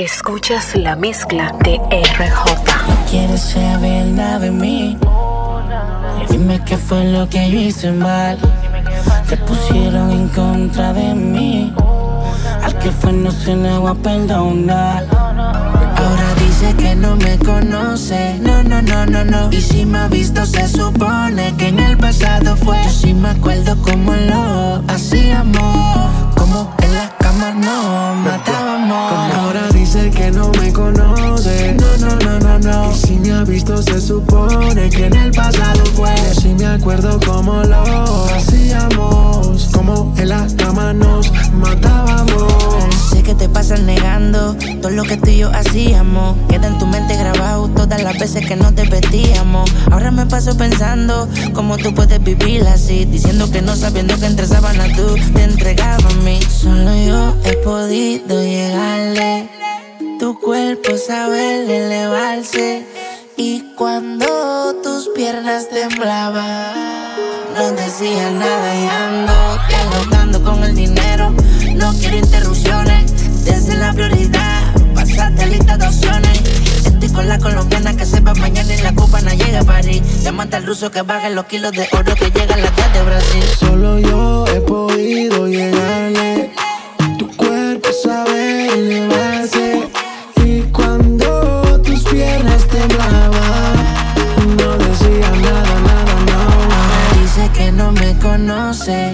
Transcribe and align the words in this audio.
Escuchas 0.00 0.76
la 0.76 0.96
mezcla 0.96 1.52
de 1.62 1.76
RJ. 1.76 2.44
No 2.88 3.10
quieres 3.10 3.42
saber 3.42 4.06
nada 4.06 4.38
de 4.38 4.50
mí. 4.50 4.96
dime 6.30 6.58
qué 6.64 6.78
fue 6.78 7.04
lo 7.04 7.28
que 7.28 7.50
yo 7.50 7.58
hice 7.60 7.92
mal. 7.92 8.38
Te 9.28 9.36
pusieron 9.36 10.10
en 10.10 10.28
contra 10.28 10.94
de 10.94 11.14
mí. 11.14 11.74
Al 12.62 12.78
que 12.78 12.90
fue 12.90 13.12
no 13.12 13.30
se 13.30 13.54
le 13.54 13.76
va 13.76 13.90
a 13.90 13.94
perdonar. 13.94 15.04
Ahora 15.12 16.34
dice 16.38 16.74
que 16.76 16.94
no 16.94 17.16
me 17.16 17.38
conoce. 17.38 18.38
No, 18.40 18.62
no, 18.62 18.80
no, 18.80 19.04
no, 19.04 19.22
no. 19.22 19.52
Y 19.52 19.60
si 19.60 19.84
me 19.84 19.98
ha 19.98 20.08
visto, 20.08 20.46
se 20.46 20.66
supone 20.66 21.54
que 21.58 21.68
en 21.68 21.78
el 21.78 21.98
pasado 21.98 22.56
fue. 22.56 22.82
Yo 22.84 22.90
sí 22.90 23.12
me 23.12 23.28
acuerdo 23.28 23.76
como 23.82 24.14
lo 24.14 24.82
hacíamos. 24.88 26.10
Como 26.36 26.74
en 26.84 26.94
la 26.94 27.10
cama 27.18 27.50
no 27.52 28.14
matábamos. 28.14 29.12
Ahora 29.34 29.68
que 30.08 30.30
no 30.30 30.50
me 30.52 30.72
conoce. 30.72 31.74
No, 31.74 32.06
no, 32.06 32.16
no, 32.16 32.38
no, 32.40 32.58
no. 32.58 32.92
Y 32.92 32.94
si 32.94 33.18
me 33.18 33.32
ha 33.32 33.44
visto, 33.44 33.82
se 33.82 34.00
supone 34.00 34.88
que 34.88 35.06
en 35.06 35.16
el 35.16 35.30
pasado 35.32 35.84
fue. 35.94 36.14
Yo 36.16 36.40
sí 36.40 36.54
me 36.58 36.66
acuerdo 36.66 37.20
como 37.26 37.62
lo 37.62 37.82
hacíamos. 38.34 39.68
Como 39.72 40.14
en 40.16 40.28
la 40.30 40.46
cama 40.56 40.94
nos 40.94 41.30
matábamos. 41.52 42.52
Sé 43.10 43.22
que 43.22 43.34
te 43.34 43.48
pasas 43.48 43.80
negando 43.82 44.56
todo 44.80 44.90
lo 44.90 45.02
que 45.02 45.16
tú 45.18 45.28
y 45.28 45.38
yo 45.38 45.50
hacíamos. 45.50 46.36
Queda 46.48 46.68
en 46.68 46.78
tu 46.78 46.86
mente 46.86 47.16
grabado 47.16 47.68
todas 47.68 48.02
las 48.02 48.18
veces 48.18 48.46
que 48.46 48.56
nos 48.56 48.74
vestíamos. 48.74 49.70
Ahora 49.90 50.10
me 50.10 50.24
paso 50.26 50.56
pensando 50.56 51.28
cómo 51.52 51.76
tú 51.76 51.92
puedes 51.92 52.22
vivir 52.22 52.62
así. 52.66 53.04
Diciendo 53.04 53.50
que 53.50 53.60
no 53.60 53.76
sabiendo 53.76 54.16
que 54.18 54.26
entre 54.26 54.46
sábanas 54.46 54.96
tú 54.96 55.16
te 55.34 55.42
entregabas 55.42 56.04
a 56.04 56.16
mí. 56.22 56.40
Solo 56.48 56.94
yo 56.94 57.36
he 57.44 57.54
podido 57.58 58.42
llegarle. 58.42 59.59
Tu 60.30 60.38
cuerpo 60.38 60.96
sabe 60.96 61.64
elevarse. 61.64 62.86
Y 63.36 63.74
cuando 63.74 64.26
tus 64.80 65.08
piernas 65.08 65.68
temblaban, 65.68 66.72
no 67.56 67.72
decía 67.72 68.30
nada 68.30 68.76
y 68.76 70.14
ando 70.14 70.44
con 70.44 70.62
el 70.62 70.76
dinero. 70.76 71.34
No 71.74 71.92
quiero 71.94 72.18
interrupciones, 72.18 73.44
desde 73.44 73.74
la 73.74 73.92
prioridad. 73.92 74.72
Pasate 74.94 75.46
lista 75.48 75.76
de 75.76 75.88
opciones. 75.88 76.42
Estoy 76.86 77.08
con 77.08 77.28
la 77.28 77.38
colombiana 77.40 77.96
que 77.96 78.06
sepa 78.06 78.32
mañana 78.34 78.72
y 78.72 78.82
la 78.82 78.94
copa 78.94 79.20
no 79.22 79.32
llega 79.32 79.62
a 79.62 79.64
París. 79.64 80.00
Llámate 80.22 80.54
al 80.54 80.64
ruso 80.64 80.92
que 80.92 81.02
baje 81.02 81.30
los 81.30 81.46
kilos 81.46 81.72
de 81.72 81.88
oro 81.90 82.14
que 82.14 82.30
llegan 82.30 82.62
la 82.62 82.70
de 82.70 83.02
Brasil. 83.02 83.42
Solo 83.58 83.98
yo 83.98 84.46
he 84.46 84.60
podido 84.60 85.48
llegarle. 85.48 86.29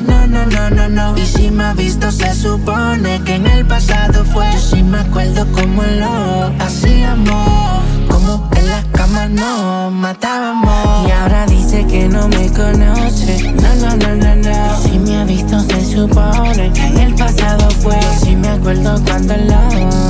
No, 0.06 0.26
no, 0.26 0.46
no, 0.46 0.70
no, 0.70 0.88
no. 0.88 1.18
Y 1.18 1.26
si 1.26 1.50
me 1.50 1.64
ha 1.64 1.72
visto, 1.74 2.10
se 2.10 2.34
supone 2.34 3.22
que 3.24 3.36
en 3.36 3.46
el 3.46 3.66
pasado 3.66 4.24
fue. 4.24 4.50
Yo 4.52 4.58
sí 4.58 4.82
me 4.82 4.98
acuerdo 4.98 5.46
como 5.52 5.82
lo 5.82 6.52
hacíamos. 6.58 7.82
Como 8.08 8.48
en 8.56 8.66
la 8.66 8.82
cama 8.92 9.28
nos 9.28 9.92
matábamos. 9.92 11.08
Y 11.08 11.10
ahora 11.12 11.46
dice 11.46 11.86
que 11.86 12.08
no 12.08 12.28
me 12.28 12.50
conoce. 12.52 13.52
No, 13.52 13.74
no, 13.76 13.96
no, 13.96 14.16
no, 14.16 14.36
no. 14.36 14.82
Si 14.82 14.98
me 14.98 15.16
ha 15.16 15.24
visto, 15.24 15.60
se 15.60 15.84
supone 15.84 16.72
que 16.72 16.86
en 16.86 16.98
el 16.98 17.14
pasado 17.14 17.70
fue. 17.82 17.98
Yo 18.00 18.12
sí 18.24 18.36
me 18.36 18.48
acuerdo 18.48 19.00
cuando 19.04 19.36
lo 19.36 19.56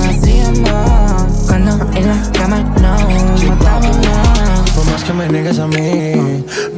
hacíamos. 0.09 1.06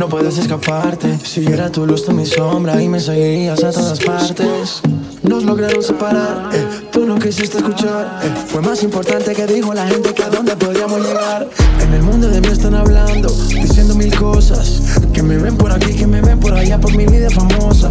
No 0.09 0.17
puedes 0.17 0.39
escaparte. 0.39 1.19
Si 1.23 1.45
era 1.45 1.71
tu 1.71 1.85
luz, 1.85 2.05
tú 2.05 2.13
mi 2.13 2.25
sombra 2.25 2.81
y 2.83 2.89
me 2.89 2.99
seguirías 2.99 3.63
a 3.63 3.71
todas 3.73 3.99
partes. 4.01 4.81
Nos 5.23 5.45
lograron 5.45 5.83
separar, 5.83 6.49
eh, 6.55 6.67
tú 6.91 7.05
no 7.05 7.19
quisiste 7.19 7.59
escuchar. 7.59 8.21
eh. 8.23 8.33
Fue 8.47 8.63
más 8.63 8.83
importante 8.83 9.35
que 9.35 9.47
dijo 9.47 9.75
la 9.75 9.87
gente 9.87 10.15
que 10.15 10.23
a 10.25 10.31
dónde 10.31 10.57
podríamos 10.57 11.07
llegar. 11.07 11.47
En 11.83 11.93
el 11.93 12.03
mundo 12.03 12.29
de 12.29 12.41
mí 12.41 12.49
están 12.49 12.75
hablando, 12.75 13.29
diciendo 13.49 13.95
mil 13.95 14.15
cosas. 14.17 14.81
Que 15.13 15.23
me 15.23 15.37
ven 15.37 15.57
por 15.57 15.73
aquí, 15.73 15.93
que 15.93 16.07
me 16.07 16.23
ven 16.23 16.41
por 16.41 16.55
allá, 16.55 16.81
por 16.81 16.95
mi 16.97 17.05
vida 17.05 17.29
famosa. 17.29 17.91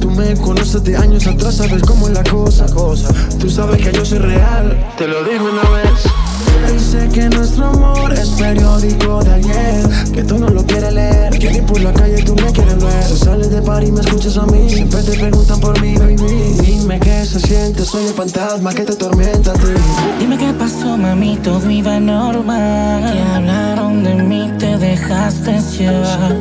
Tú 0.00 0.10
me 0.10 0.34
conoces 0.36 0.82
de 0.82 0.96
años 0.96 1.26
atrás, 1.26 1.56
sabes 1.56 1.82
cómo 1.82 2.08
es 2.08 2.14
la 2.14 2.24
cosa. 2.24 2.66
Tú 3.38 3.48
sabes 3.48 3.80
que 3.80 3.92
yo 3.92 4.04
soy 4.04 4.18
real, 4.18 4.92
te 4.98 5.06
lo 5.06 5.22
digo 5.22 5.44
una 5.44 5.68
vez. 5.70 6.15
Dice 6.72 7.08
que 7.08 7.28
nuestro 7.28 7.66
amor 7.66 8.12
es 8.12 8.28
periódico 8.30 9.22
de 9.24 9.34
ayer 9.34 9.88
Que 10.12 10.22
tú 10.22 10.38
no 10.38 10.48
lo 10.48 10.64
quieres 10.64 10.92
leer 10.92 11.38
Que 11.38 11.50
ni 11.50 11.60
por 11.60 11.80
la 11.80 11.92
calle 11.92 12.22
tú 12.22 12.34
me 12.34 12.52
quieres 12.52 12.78
ver 12.82 13.08
Tú 13.08 13.16
sales 13.16 13.50
de 13.50 13.62
par 13.62 13.82
y 13.84 13.92
me 13.92 14.00
escuchas 14.00 14.36
a 14.36 14.46
mí 14.46 14.68
Siempre 14.68 15.02
te 15.02 15.18
preguntan 15.18 15.60
por 15.60 15.80
mí, 15.80 15.96
baby 15.96 16.16
Dime 16.60 17.00
qué 17.00 17.24
se 17.24 17.40
siente, 17.40 17.84
soy 17.84 18.06
el 18.06 18.14
fantasma 18.14 18.72
que 18.74 18.82
te 18.82 18.92
atormenta 18.92 19.52
a 19.52 19.54
ti 19.54 19.66
Dime 20.18 20.38
qué 20.38 20.52
pasó, 20.52 20.96
mami, 20.96 21.36
todo 21.36 21.70
iba 21.70 22.00
normal. 22.00 23.12
Que 23.12 23.20
hablaron 23.20 24.02
de 24.02 24.14
mí, 24.14 24.50
te 24.58 24.78
dejaste 24.78 25.60
llevar. 25.78 26.36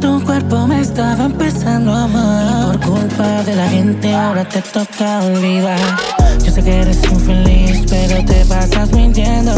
Tu 0.00 0.24
cuerpo 0.24 0.66
me 0.66 0.80
estaba 0.80 1.26
empezando 1.26 1.92
a 1.92 2.04
amar. 2.04 2.74
Y 2.74 2.78
por 2.78 2.92
culpa 2.92 3.42
de 3.42 3.54
la 3.54 3.68
gente, 3.68 4.14
ahora 4.14 4.48
te 4.48 4.62
toca 4.62 5.22
olvidar. 5.22 6.17
Yo 6.44 6.52
sé 6.52 6.62
que 6.62 6.80
eres 6.80 7.02
infeliz, 7.10 7.84
pero 7.88 8.24
te 8.24 8.44
pasas 8.46 8.92
mintiendo. 8.92 9.52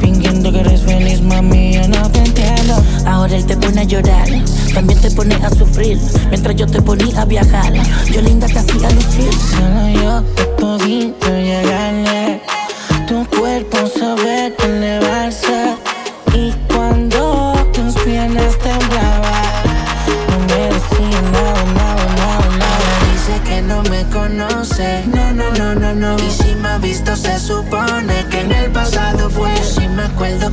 Fingiendo 0.00 0.52
que 0.52 0.60
eres 0.60 0.82
feliz, 0.82 1.20
mami, 1.22 1.74
yo 1.74 1.88
no 1.88 2.10
te 2.10 2.20
entiendo. 2.20 2.82
Ahora 3.06 3.36
él 3.36 3.44
te 3.46 3.56
pone 3.56 3.80
a 3.80 3.84
llorar, 3.84 4.28
también 4.74 5.00
te 5.00 5.10
pone 5.10 5.34
a 5.34 5.50
sufrir. 5.50 5.98
Mientras 6.30 6.56
yo 6.56 6.66
te 6.66 6.80
ponía 6.80 7.20
a 7.20 7.24
viajar, 7.24 7.72
yo 8.10 8.20
linda 8.20 8.46
te 8.46 8.58
hacía 8.58 8.90
lucir. 8.90 9.32
Solo 9.50 9.88
yo 10.02 10.24
he 10.38 10.60
podido 10.60 11.28
llegarle. 11.28 12.11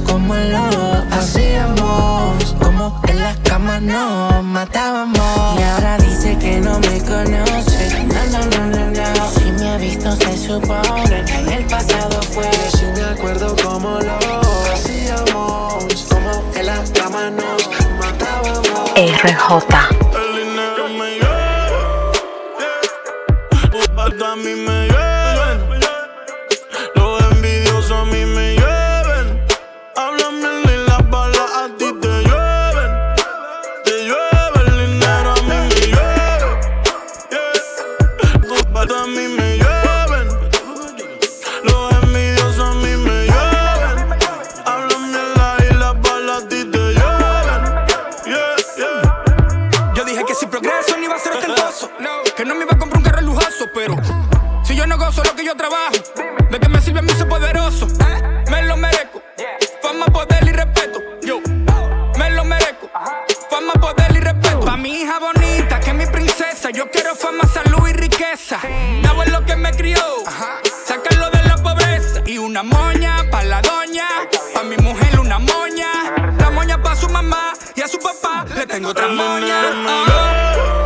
Como 0.06 0.36
lo 0.36 1.04
hacíamos. 1.12 2.56
Como 2.62 3.02
en 3.08 3.20
la 3.20 3.36
cama 3.44 3.80
nos 3.80 4.44
matábamos. 4.44 5.60
Y 5.60 5.64
ahora 5.64 5.98
dice 5.98 6.38
que 6.38 6.60
no 6.60 6.80
me 6.80 7.00
conoce. 7.02 8.06
No, 8.06 8.24
no, 8.32 8.46
no, 8.46 8.66
no, 8.68 8.92
no. 8.92 9.32
Si 9.32 9.52
me 9.52 9.70
ha 9.70 9.78
visto, 9.78 10.16
se 10.16 10.38
supone 10.38 11.24
que 11.26 11.36
en 11.36 11.50
el 11.50 11.66
pasado 11.66 12.22
fue. 12.34 12.50
Sí 12.74 12.86
me 12.96 13.04
acuerdo 13.04 13.56
cómo 13.64 14.00
lo 14.00 14.18
hacíamos 14.74 16.06
Como 16.10 16.44
en 16.56 16.66
la 16.66 16.84
cama 16.94 17.30
nos 17.30 17.70
matábamos 18.00 18.92
RJ. 18.96 20.09
Dabo 69.04 69.24
lo 69.26 69.46
que 69.46 69.56
me 69.56 69.72
crió. 69.72 70.00
Sácalo 70.86 71.30
de 71.30 71.44
la 71.44 71.56
pobreza. 71.58 72.22
Y 72.26 72.38
una 72.38 72.64
moña 72.64 73.30
pa' 73.32 73.44
la 73.44 73.62
doña. 73.62 74.08
Pa' 74.54 74.64
mi 74.64 74.78
mujer 74.78 75.20
una 75.20 75.40
moña. 75.40 75.92
La 76.38 76.50
moña 76.50 76.82
pa' 76.82 76.96
su 76.96 77.10
mamá. 77.10 77.54
Y 77.76 77.82
a 77.82 77.88
su 77.88 77.98
papá 78.00 78.46
le 78.56 78.66
tengo 78.66 78.90
otra 78.90 79.08
moña. 79.08 79.62
dinero 79.62 80.79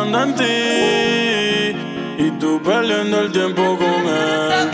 en 0.00 0.34
ti 0.34 1.76
y 2.24 2.30
tú 2.40 2.60
perdiendo 2.62 3.20
el 3.20 3.30
tiempo 3.30 3.76
con 3.76 4.06
él. 4.06 4.70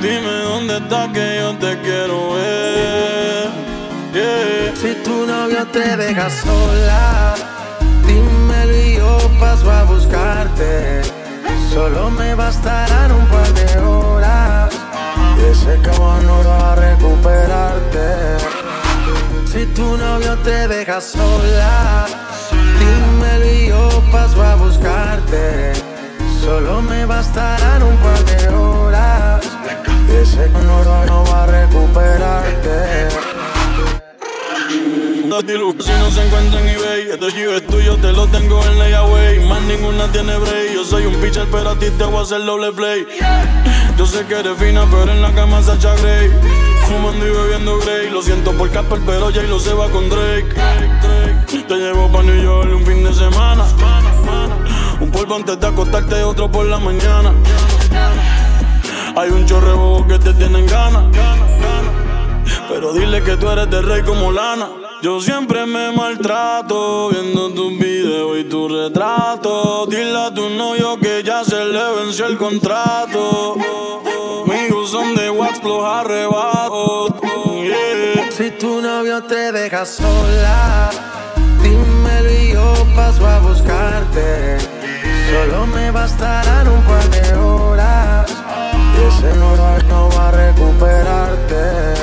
Dime 0.00 0.32
dónde 0.42 0.78
está 0.78 1.08
que 1.12 1.36
yo 1.40 1.54
te 1.58 1.78
quiero 1.80 2.32
ver. 2.34 3.50
Si 4.74 4.94
tu 5.04 5.26
novio 5.26 5.66
te 5.66 5.96
deja 5.96 6.28
sola, 6.30 7.34
dímelo 8.06 8.76
y 8.76 8.96
yo 8.96 9.18
paso 9.38 9.70
a 9.70 9.84
buscarte. 9.84 11.02
Solo 11.72 12.10
me 12.10 12.34
bastarán 12.34 13.12
un 13.12 13.26
par 13.26 13.52
de 13.54 13.78
horas 13.78 14.74
y 15.38 15.44
ese 15.52 15.80
cabrón 15.82 16.26
no 16.26 16.42
va 16.44 16.72
a 16.72 16.74
recuperarte. 16.74 18.08
Si 19.46 19.66
tu 19.66 19.96
novio 19.96 20.36
te 20.38 20.66
deja 20.66 21.00
sola 21.00 22.06
dímelo 22.80 23.46
y 23.52 23.68
yo 23.68 24.02
paso 24.10 24.42
a 24.42 24.56
buscarte. 24.56 25.72
Solo 26.42 26.82
me 26.82 27.04
bastarán 27.04 27.82
un 27.82 27.96
par 27.98 28.24
de 28.24 28.48
horas. 28.48 29.46
Y 30.08 30.16
ese 30.16 30.50
cabrón 30.52 31.06
no 31.06 31.24
va 31.24 31.44
a 31.44 31.46
recuperarte. 31.46 33.10
Si 35.40 35.92
no 35.92 36.10
se 36.10 36.26
encuentra 36.26 36.60
en 36.60 36.68
eBay, 36.68 37.10
este 37.12 37.32
chivo 37.32 37.52
es 37.52 37.66
tuyo, 37.66 37.96
te 37.96 38.12
lo 38.12 38.26
tengo 38.26 38.62
en 38.66 38.78
layaway. 38.78 39.40
Más 39.46 39.62
ninguna 39.62 40.10
tiene 40.12 40.36
break. 40.36 40.74
Yo 40.74 40.84
soy 40.84 41.06
un 41.06 41.14
pitcher, 41.14 41.46
pero 41.50 41.70
a 41.70 41.78
ti 41.78 41.86
te 41.96 42.04
voy 42.04 42.18
a 42.18 42.22
hacer 42.22 42.44
doble 42.44 42.72
play. 42.72 43.06
Yo 43.96 44.06
sé 44.06 44.26
que 44.26 44.34
eres 44.34 44.58
fina, 44.58 44.84
pero 44.90 45.10
en 45.10 45.22
la 45.22 45.32
cama 45.32 45.62
se 45.62 45.72
Sacha 45.72 45.94
Grey. 45.96 46.30
Fumando 46.86 47.26
y 47.26 47.30
bebiendo 47.30 47.78
Grey. 47.78 48.10
Lo 48.10 48.22
siento 48.22 48.52
por 48.52 48.70
Casper, 48.70 48.98
pero 49.06 49.30
ya 49.30 49.42
lo 49.42 49.58
se 49.58 49.72
va 49.72 49.88
con 49.88 50.10
Drake. 50.10 50.54
Te 51.50 51.74
llevo 51.74 52.08
pa' 52.12 52.22
New 52.22 52.40
York 52.40 52.70
un 52.72 52.86
fin 52.86 53.02
de 53.02 53.12
semana. 53.12 53.64
Un 55.00 55.10
polvo 55.10 55.34
antes 55.34 55.58
de 55.58 55.66
acostarte, 55.66 56.22
otro 56.22 56.48
por 56.48 56.64
la 56.66 56.78
mañana. 56.78 57.34
Hay 59.16 59.30
un 59.30 59.44
chorrebo 59.46 60.06
que 60.06 60.18
te 60.20 60.32
tienen 60.34 60.64
ganas. 60.66 61.04
Pero 62.68 62.92
dile 62.92 63.20
que 63.24 63.36
tú 63.36 63.48
eres 63.48 63.68
de 63.68 63.82
rey 63.82 64.02
como 64.02 64.30
lana. 64.30 64.68
Yo 65.02 65.20
siempre 65.20 65.66
me 65.66 65.90
maltrato 65.90 67.08
viendo 67.08 67.50
tus 67.50 67.76
videos 67.78 68.38
y 68.38 68.44
tu 68.44 68.68
retrato. 68.68 69.86
Dile 69.86 70.18
a 70.18 70.32
tu 70.32 70.50
novio 70.50 70.98
que 71.00 71.24
ya 71.24 71.42
se 71.42 71.64
le 71.64 71.94
venció 71.96 72.26
el 72.26 72.38
contrato. 72.38 73.56
Amigos 74.46 74.90
son 74.90 75.16
de 75.16 75.30
wax, 75.30 75.64
los 75.64 75.82
arrebatos. 75.84 77.12
Si 78.36 78.52
tu 78.52 78.80
novio 78.80 79.22
te 79.24 79.50
deja 79.50 79.84
sola, 79.84 80.90
dímelo 81.62 82.30
y 82.30 82.52
yo 82.52 82.74
paso 82.94 83.26
a 83.26 83.38
buscarte. 83.40 84.58
Solo 85.30 85.66
me 85.66 85.90
bastarán 85.90 86.68
un 86.68 86.82
par 86.82 87.08
de 87.10 87.34
horas. 87.34 88.30
Y 88.96 89.02
ese 89.08 89.36
no 89.36 89.56
no 89.88 90.08
va 90.16 90.28
a 90.28 90.30
recuperarte. 90.30 91.94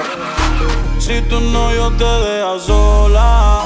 Si 1.00 1.22
tu 1.22 1.40
novio 1.40 1.92
te 1.98 2.04
deja 2.04 2.60
sola, 2.60 3.66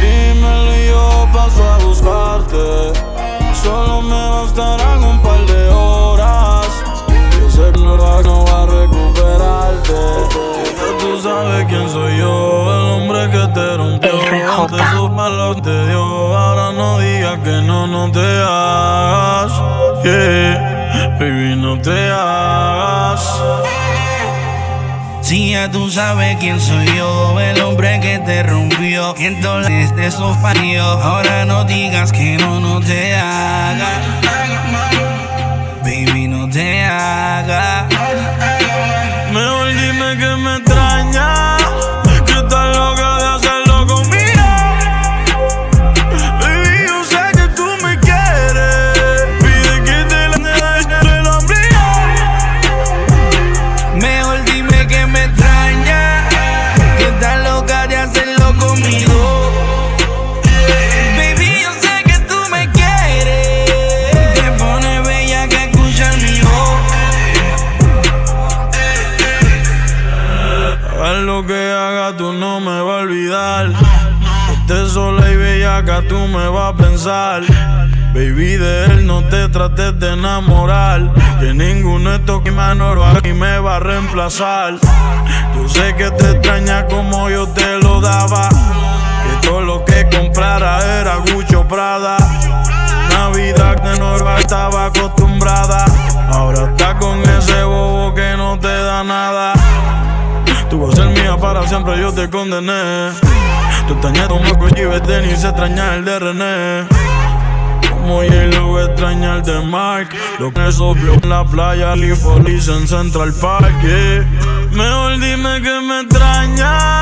dímelo 0.00 0.76
y 0.76 0.86
yo 0.88 1.28
paso 1.32 1.62
a 1.64 1.78
buscarte. 1.78 2.92
Solo 3.62 4.02
me 4.02 4.28
bastarán 4.30 5.02
un 5.02 5.20
par 5.22 5.46
de 5.46 5.68
horas. 5.70 6.66
Yo 7.40 7.50
sé 7.50 7.72
que 7.72 7.80
no 7.80 7.96
no 8.22 8.44
va 8.44 8.62
a 8.62 8.66
recuperarte. 8.66 10.63
Sabes 11.24 11.64
quién 11.70 11.88
soy 11.88 12.18
yo, 12.18 12.70
el 12.70 12.86
hombre 13.00 13.30
que 13.30 13.46
te 13.54 13.76
rompió. 13.78 14.10
Te 14.66 14.76
sus 14.94 15.10
malos 15.10 15.62
te 15.62 15.86
dio. 15.86 16.36
Ahora 16.36 16.70
no 16.76 16.98
digas 16.98 17.38
que 17.38 17.62
no, 17.62 17.86
no 17.86 18.12
te 18.12 18.20
hagas. 18.20 19.52
Yeah, 20.04 21.16
baby, 21.18 21.56
no 21.56 21.80
te 21.80 22.10
hagas. 22.10 23.40
Si 25.22 25.52
ya 25.52 25.70
tú 25.70 25.90
sabes 25.90 26.36
quién 26.40 26.60
soy 26.60 26.94
yo, 26.94 27.40
el 27.40 27.58
hombre 27.62 28.00
que 28.00 28.18
te 28.18 28.42
rompió. 28.42 29.14
Entonces 29.16 29.96
de 29.96 30.08
esos 30.08 30.36
parió. 30.42 30.84
Ahora 30.84 31.46
no 31.46 31.64
digas 31.64 32.12
que 32.12 32.36
no, 32.36 32.60
no 32.60 32.80
te 32.80 33.14
haga. 33.14 33.88
Baby, 35.82 36.28
no 36.28 36.50
te 36.50 36.84
haga. 36.84 37.73
Pensar. 77.04 77.42
Baby, 78.14 78.56
de 78.56 78.84
él 78.86 79.06
no 79.06 79.22
te 79.24 79.48
trates 79.48 79.98
de 79.98 80.12
enamorar. 80.12 81.12
Que 81.38 81.52
ninguno 81.52 82.10
de 82.10 82.16
estos 82.16 82.42
que 82.42 82.50
me 82.50 82.62
aquí 82.62 83.32
me 83.32 83.58
va 83.58 83.76
a 83.76 83.80
reemplazar. 83.80 84.74
Yo 85.54 85.68
sé 85.68 85.94
que 85.96 86.10
te 86.10 86.30
extraña 86.30 86.86
como 86.86 87.28
yo 87.28 87.46
te 87.48 87.78
lo 87.78 88.00
daba. 88.00 88.48
Que 88.48 89.46
todo 89.46 89.60
lo 89.60 89.84
que 89.84 90.08
comprara 90.16 91.00
era 91.00 91.16
Gucci 91.16 91.54
o 91.54 91.68
Prada. 91.68 92.16
Navidad 93.10 93.82
que 93.82 93.98
Norma 93.98 94.38
estaba 94.38 94.86
acostumbrada. 94.86 95.84
Ahora 96.30 96.70
está 96.70 96.96
con 96.98 97.20
ese 97.22 97.64
bobo 97.64 98.14
que 98.14 98.34
no 98.36 98.58
te 98.58 98.68
da 98.68 99.04
nada. 99.04 99.52
Tú 100.70 100.86
vas 100.86 100.98
a 100.98 101.02
ser 101.02 101.08
mía 101.08 101.36
para 101.36 101.66
siempre, 101.68 102.00
yo 102.00 102.12
te 102.12 102.30
condené. 102.30 103.33
Tu 103.86 103.94
Marco 103.94 104.68
y 104.68 105.00
tenis, 105.06 105.40
se 105.40 105.48
extraña 105.48 105.96
el 105.96 106.04
de 106.06 106.18
René. 106.18 106.88
Como 107.90 108.22
J-Lo 108.22 108.80
extraña 108.82 109.36
el 109.36 109.42
de 109.42 109.60
Mark. 109.60 110.08
Lo 110.38 110.50
que 110.52 110.72
sopló 110.72 111.14
en 111.14 111.28
la 111.28 111.44
playa, 111.44 111.94
Police 112.22 112.72
en 112.72 112.88
Central 112.88 113.34
Park. 113.40 113.72
yeah. 113.82 114.26
Mejor 114.72 115.20
dime 115.20 115.60
que 115.60 115.80
me 115.80 116.00
extraña, 116.00 117.00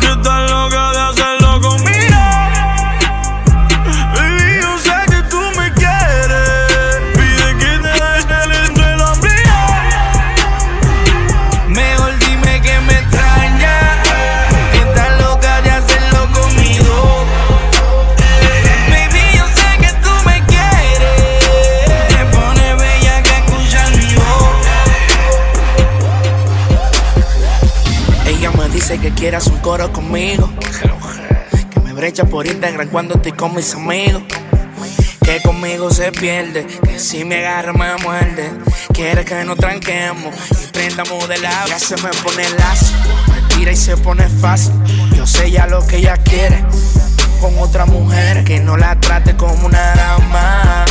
que 0.00 0.06
estás 0.06 0.50
loca 0.50 0.92
de 0.92 0.98
hacerlo 0.98 1.33
coro 29.64 29.90
conmigo. 29.90 30.50
Que 31.70 31.80
me 31.80 31.94
brecha 31.94 32.26
por 32.26 32.46
Instagram 32.46 32.90
cuando 32.90 33.14
estoy 33.14 33.32
con 33.32 33.54
mis 33.54 33.74
amigos. 33.74 34.22
Que 35.22 35.40
conmigo 35.40 35.90
se 35.90 36.12
pierde, 36.12 36.66
que 36.66 36.98
si 36.98 37.24
me 37.24 37.36
agarra 37.38 37.72
me 37.72 37.96
muerde. 38.02 38.52
Quiere 38.92 39.24
que 39.24 39.42
nos 39.44 39.56
tranquemos 39.56 40.34
y 40.50 40.66
prendamos 40.66 41.26
de 41.28 41.38
la 41.38 41.64
Ya 41.66 41.78
se 41.78 41.96
me 41.96 42.10
pone 42.22 42.44
lazo, 42.58 42.92
me 43.32 43.54
tira 43.54 43.72
y 43.72 43.76
se 43.76 43.96
pone 43.96 44.28
fácil. 44.28 44.74
Yo 45.16 45.26
sé 45.26 45.50
ya 45.50 45.66
lo 45.66 45.86
que 45.86 45.96
ella 45.96 46.18
quiere. 46.18 46.62
Con 47.40 47.58
otra 47.58 47.86
mujer 47.86 48.44
que 48.44 48.60
no 48.60 48.76
la 48.76 49.00
trate 49.00 49.34
como 49.34 49.64
una 49.64 49.94
dama. 49.94 50.84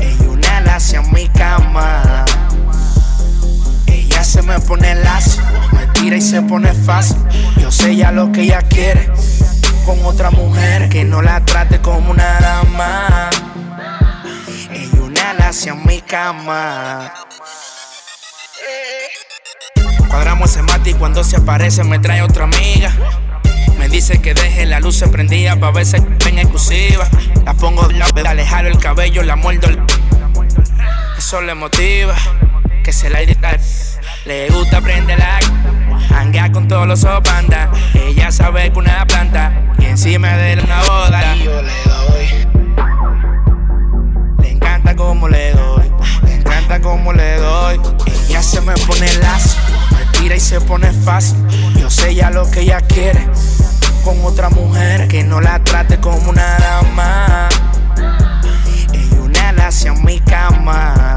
Ella 0.00 0.30
una 0.30 0.60
lacia 0.62 1.00
en 1.00 1.12
mi 1.12 1.28
cama. 1.28 2.24
Ella 3.86 4.24
se 4.24 4.40
me 4.40 4.58
pone 4.58 4.94
lazo, 4.94 5.42
y 6.14 6.20
se 6.20 6.40
pone 6.42 6.72
fácil. 6.72 7.16
Yo 7.60 7.72
sé 7.72 7.96
ya 7.96 8.12
lo 8.12 8.30
que 8.30 8.42
ella 8.42 8.62
quiere. 8.62 9.10
Con 9.84 10.04
otra 10.04 10.30
mujer 10.30 10.88
que 10.88 11.04
no 11.04 11.20
la 11.20 11.44
trate 11.44 11.80
como 11.80 12.10
una 12.10 12.38
dama. 12.40 13.30
Ella 14.70 15.02
una 15.02 15.34
lacia 15.34 15.72
en 15.72 15.84
mi 15.84 16.00
cama. 16.00 17.12
Cuadramos 20.08 20.50
ese 20.50 20.62
mate 20.62 20.90
y 20.90 20.94
cuando 20.94 21.24
se 21.24 21.36
aparece 21.36 21.82
me 21.82 21.98
trae 21.98 22.22
otra 22.22 22.44
amiga. 22.44 22.92
Me 23.78 23.88
dice 23.88 24.20
que 24.20 24.32
deje 24.32 24.64
la 24.64 24.78
luz 24.80 25.02
prendida 25.10 25.56
pa' 25.56 25.72
verse 25.72 25.96
en 25.96 26.38
exclusiva. 26.38 27.08
La 27.44 27.54
pongo 27.54 27.88
de 27.88 28.22
la 28.22 28.34
le 28.34 28.46
jalo 28.46 28.68
el 28.68 28.78
cabello, 28.78 29.22
la 29.24 29.34
muerdo 29.34 29.68
el. 29.68 29.82
Eso 31.18 31.40
le 31.40 31.54
motiva. 31.54 32.14
Que 32.84 32.92
se 32.92 33.08
se 33.08 33.10
la 33.10 33.18
Le 34.24 34.48
gusta 34.50 34.80
la 34.80 35.75
hanguea 36.14 36.50
con 36.52 36.68
todos 36.68 36.86
los 36.86 37.00
sopandas. 37.00 37.70
Ella 37.94 38.30
sabe 38.30 38.72
que 38.72 38.78
una 38.78 39.06
planta 39.06 39.52
y 39.78 39.86
encima 39.86 40.36
de 40.36 40.60
una 40.62 40.82
boda. 40.82 41.34
yo 41.36 41.62
le 41.62 41.72
doy. 41.84 42.46
Le 44.38 44.50
encanta 44.50 44.96
como 44.96 45.28
le 45.28 45.52
doy, 45.52 45.90
le 46.24 46.34
encanta 46.34 46.80
como 46.80 47.12
le 47.12 47.36
doy. 47.36 47.80
Ella 48.28 48.42
se 48.42 48.60
me 48.60 48.74
pone 48.74 49.12
lazo, 49.18 49.58
me 49.92 50.18
tira 50.18 50.36
y 50.36 50.40
se 50.40 50.60
pone 50.60 50.92
fácil. 50.92 51.36
Yo 51.78 51.90
sé 51.90 52.14
ya 52.14 52.30
lo 52.30 52.50
que 52.50 52.60
ella 52.60 52.80
quiere 52.80 53.26
con 54.06 54.24
otra 54.24 54.50
mujer 54.50 55.08
que 55.08 55.24
no 55.24 55.40
la 55.40 55.58
trate 55.64 55.98
como 55.98 56.30
una 56.30 56.58
dama. 56.58 57.48
Ella 58.92 59.20
una 59.20 59.52
lacia 59.52 59.92
en 59.92 60.04
mi 60.04 60.20
cama. 60.20 61.16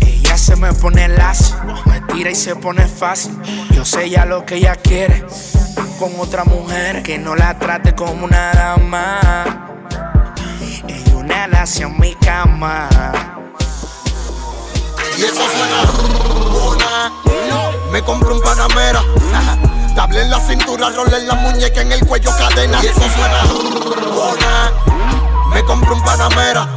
Ella 0.00 0.38
se 0.38 0.56
me 0.56 0.72
pone 0.72 1.06
lazo, 1.08 1.57
y 2.26 2.34
se 2.34 2.56
pone 2.56 2.86
fácil. 2.86 3.38
Yo 3.70 3.84
sé 3.84 4.10
ya 4.10 4.24
lo 4.24 4.44
que 4.44 4.56
ella 4.56 4.74
quiere 4.74 5.24
con 6.00 6.18
otra 6.18 6.44
mujer 6.44 7.02
que 7.02 7.16
no 7.16 7.36
la 7.36 7.58
trate 7.58 7.94
como 7.94 8.24
una 8.24 8.52
dama. 8.52 9.20
Ella 10.88 11.16
una 11.16 11.46
lacia 11.46 11.86
en 11.86 11.98
mi 11.98 12.14
cama. 12.16 12.88
Y 15.16 15.22
eso 15.22 15.34
suena. 15.36 17.12
Me 17.92 18.02
compro 18.02 18.34
un 18.34 18.42
Panamera. 18.42 19.02
Table 19.94 20.22
en 20.22 20.30
la 20.30 20.40
cintura, 20.40 20.90
rol 20.90 21.12
en 21.14 21.28
la 21.28 21.34
muñeca, 21.34 21.82
en 21.82 21.92
el 21.92 22.04
cuello 22.04 22.30
cadena. 22.36 22.80
Y 22.82 22.86
eso 22.86 23.00
suena. 23.00 23.42
Me 25.52 25.64
compro 25.64 25.94
un 25.94 26.02
Panamera. 26.02 26.68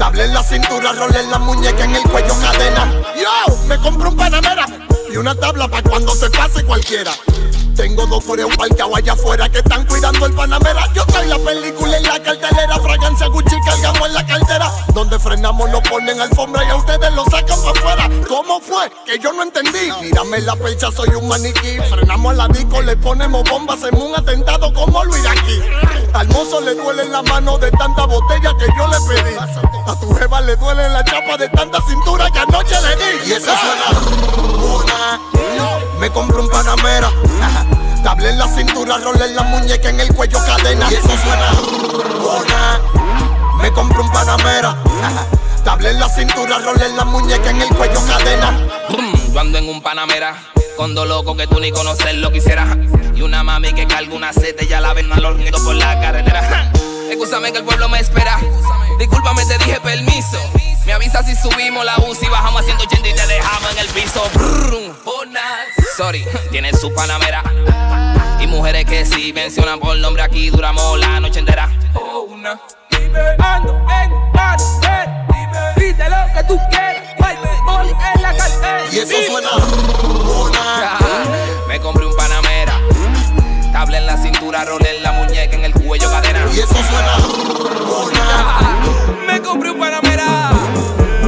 Table 0.00 0.24
en 0.24 0.32
la 0.32 0.42
cintura, 0.42 0.92
rol 0.94 1.14
en 1.14 1.30
la 1.30 1.38
muñeca, 1.38 1.84
en 1.84 1.94
el 1.94 2.02
cuello 2.04 2.34
cadena. 2.40 2.90
Yo, 3.14 3.54
me 3.66 3.76
compro 3.76 4.08
un 4.08 4.16
Panamera. 4.16 4.64
Y 5.12 5.16
una 5.16 5.34
tabla 5.34 5.66
para 5.66 5.82
cuando 5.82 6.14
se 6.14 6.30
pase 6.30 6.64
cualquiera. 6.64 7.10
Tengo 7.74 8.06
dos 8.06 8.24
un 8.26 8.56
parqueado 8.56 8.94
allá 8.94 9.14
afuera 9.14 9.48
que 9.48 9.58
están 9.58 9.86
cuidando 9.86 10.26
el 10.26 10.34
Panamera. 10.34 10.86
Yo 10.94 11.02
soy 11.10 11.26
la 11.26 11.38
película 11.38 11.96
en 11.96 12.02
la 12.02 12.22
cartelera. 12.22 12.78
Fragancia 12.78 13.26
Gucci 13.28 13.56
cargamos 13.64 14.06
en 14.06 14.14
la 14.14 14.26
cartera. 14.26 14.70
Donde 14.94 15.18
frenamos 15.18 15.70
lo 15.70 15.82
ponen 15.82 16.20
alfombra 16.20 16.62
y 16.64 16.68
a 16.68 16.76
ustedes 16.76 17.12
lo 17.14 17.24
sacan 17.24 17.58
para 17.62 17.78
afuera. 17.78 18.10
¿Cómo 18.28 18.60
fue? 18.60 18.90
Que 19.06 19.18
yo 19.18 19.32
no 19.32 19.42
entendí. 19.42 19.90
Mírame 20.02 20.40
la 20.42 20.54
percha, 20.56 20.92
soy 20.92 21.08
un 21.08 21.26
maniquí. 21.26 21.78
Frenamos 21.88 22.32
a 22.32 22.36
la 22.36 22.48
disco, 22.48 22.82
le 22.82 22.96
ponemos 22.96 23.48
bombas. 23.48 23.78
Hacemos 23.78 24.04
un 24.04 24.14
atentado 24.14 24.72
como 24.74 25.02
lo 25.02 25.14
aquí. 25.14 25.60
Al 26.12 26.28
mozo 26.28 26.60
le 26.60 26.74
duele 26.74 27.06
la 27.06 27.22
mano 27.22 27.56
de 27.58 27.70
tanta 27.72 28.04
botella 28.04 28.52
que 28.58 28.66
yo 28.76 28.86
le 28.88 28.96
pedí. 29.08 29.36
A 29.86 29.98
tu 29.98 30.14
jeva 30.14 30.40
le 30.42 30.54
duele 30.56 30.88
la 30.90 31.02
chapa 31.02 31.36
de 31.38 31.48
tanta 31.48 31.80
cintura 31.82 32.30
que 32.30 32.38
anoche 32.40 32.76
le 32.82 32.96
di. 32.96 33.30
Y 33.30 33.32
esa 33.32 33.56
suena. 33.58 34.99
Me 35.98 36.10
compro 36.10 36.42
un 36.42 36.48
Panamera. 36.48 37.10
Table 38.02 38.30
en 38.30 38.38
la 38.38 38.48
cintura, 38.48 38.96
rol 38.98 39.20
en 39.20 39.36
la 39.36 39.42
muñeca, 39.42 39.90
en 39.90 40.00
el 40.00 40.14
cuello 40.14 40.38
cadena. 40.44 40.88
Y 40.90 40.94
eso 40.94 41.08
suena. 41.08 41.52
Me 43.60 43.70
compro 43.72 44.02
un 44.02 44.10
Panamera. 44.10 44.76
Table 45.64 45.90
en 45.90 46.00
la 46.00 46.08
cintura, 46.08 46.58
rol 46.58 46.80
en 46.82 46.96
la 46.96 47.04
muñeca, 47.04 47.50
en 47.50 47.60
el 47.60 47.68
cuello 47.68 48.00
cadena. 48.06 48.58
yo 49.32 49.40
ando 49.40 49.58
en 49.58 49.68
un 49.68 49.82
Panamera. 49.82 50.34
Con 50.76 50.94
dos 50.94 51.36
que 51.36 51.46
tú 51.46 51.60
ni 51.60 51.70
conoces 51.70 52.14
lo 52.14 52.32
quisiera. 52.32 52.76
Y 53.14 53.22
una 53.22 53.42
mami 53.42 53.72
que 53.74 53.86
carga 53.86 54.14
una 54.14 54.32
sete, 54.32 54.66
ya 54.66 54.80
la 54.80 54.94
ven 54.94 55.12
a 55.12 55.16
los 55.16 55.36
niños 55.36 55.60
por 55.60 55.74
la 55.74 56.00
carretera. 56.00 56.72
Escúchame 57.10 57.52
que 57.52 57.58
el 57.58 57.64
pueblo 57.64 57.88
me 57.88 58.00
espera. 58.00 58.38
Discúlpame, 59.00 59.44
te 59.46 59.56
dije 59.56 59.80
permiso. 59.80 60.36
Me 60.84 60.92
avisa 60.92 61.22
si 61.22 61.34
subimos 61.34 61.82
la 61.86 61.96
y 61.96 62.28
bajamos 62.28 62.60
haciendo 62.60 62.84
80 62.84 63.08
y 63.08 63.14
te 63.14 63.26
dejamos 63.28 63.72
en 63.72 63.78
el 63.78 63.88
piso. 63.88 64.22
Sorry, 65.96 66.26
tiene 66.50 66.70
su 66.74 66.92
panamera. 66.92 67.42
Y 68.40 68.46
mujeres 68.46 68.84
que 68.84 69.06
sí 69.06 69.32
mencionan 69.32 69.80
por 69.80 69.96
nombre 69.96 70.22
aquí 70.22 70.50
duramos 70.50 70.98
la 70.98 71.18
noche 71.18 71.38
entera. 71.38 71.70
Oh, 71.94 72.26
una. 72.28 72.60
ando 73.38 73.72
en. 73.90 74.10
Dime, 75.76 76.10
lo 76.10 76.34
que 76.34 76.44
tú 76.46 76.60
quieres. 76.70 77.00
en 78.16 78.22
la 78.22 78.36
cartera. 78.36 78.84
Y 78.92 78.98
eso 78.98 79.16
suena. 79.26 79.48
Me 81.68 81.80
compré 81.80 82.04
un 82.04 82.14
panamera. 82.14 82.78
Tabla 83.72 83.96
en 83.96 84.04
la 84.04 84.18
cintura, 84.18 84.62
rol 84.66 84.84
en 84.84 85.02
la 85.02 85.12
muñeca, 85.12 85.56
en 85.56 85.64
el 85.64 85.72
cuello 85.72 86.10
cadena. 86.10 86.46
Y 86.54 86.60
eso 86.60 86.74
suena. 86.74 87.16
Me 88.12 88.89
compré 89.50 89.70
un 89.70 89.78
panamera. 89.78 90.50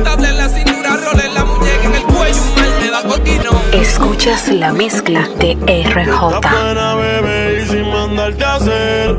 Tabla 0.04 0.28
en 0.30 0.38
la 0.38 0.48
cintura, 0.48 0.96
rol 0.96 1.20
en 1.20 1.34
la 1.34 1.44
muñeca, 1.44 1.84
en 1.84 1.94
el 1.94 2.02
cuello, 2.04 2.42
mal 2.56 2.70
me 2.80 2.90
da 2.90 3.02
coquino. 3.02 3.50
Escuchas 3.72 4.48
la 4.48 4.72
mezcla 4.72 5.28
de 5.38 5.54
RJ. 5.54 6.40
Buena, 6.40 6.94
bebé, 6.94 7.62
y 7.62 7.68
sin 7.68 7.90
mandarte 7.90 8.44
a 8.44 8.54
hacer. 8.54 9.16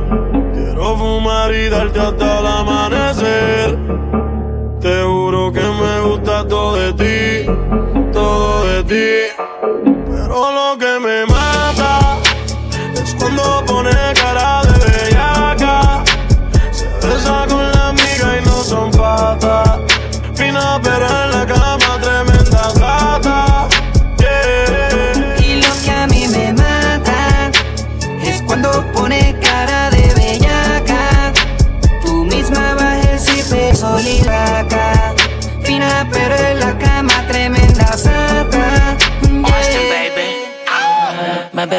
Quiero 0.54 0.98
fumar 0.98 1.54
y 1.54 1.70
darte 1.70 2.00
hasta 2.00 2.40
el 2.40 2.48
amanecer. 2.48 3.78
Te 4.80 5.04
juro 5.04 5.52
que 5.52 5.62
me 5.62 6.00
gusta 6.08 6.48
todo 6.48 6.76
de 6.76 6.94
ti, 6.94 7.52
todo 8.14 8.66
de 8.66 8.84
ti. 8.84 9.44
Pero 10.10 10.52
lo 10.52 10.78
que 10.78 10.83